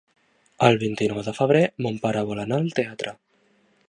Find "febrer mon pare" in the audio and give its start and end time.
1.39-2.27